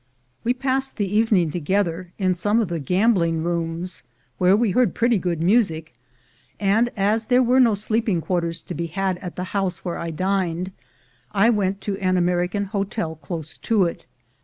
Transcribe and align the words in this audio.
We 0.43 0.55
passed 0.55 0.97
the 0.97 1.15
evening 1.15 1.51
together 1.51 2.11
in 2.17 2.33
some 2.33 2.59
of 2.59 2.69
the 2.69 2.79
gambling 2.79 3.43
rooms, 3.43 4.01
where 4.39 4.57
we 4.57 4.71
heard 4.71 4.95
pretty 4.95 5.19
good 5.19 5.43
music; 5.43 5.93
and 6.59 6.89
as 6.97 7.25
there 7.25 7.43
were 7.43 7.59
no 7.59 7.75
sleeping 7.75 8.19
quarters 8.19 8.63
to 8.63 8.73
be 8.73 8.87
had 8.87 9.19
at 9.19 9.35
the 9.35 9.43
house 9.53 9.85
where 9.85 9.99
I 9.99 10.09
dined, 10.09 10.71
I 11.33 11.51
went 11.51 11.81
to 11.81 11.99
an 11.99 12.17
American 12.17 12.65
hotel 12.65 13.13
close 13.15 13.57
to 13.57 13.83
it. 13.85 14.07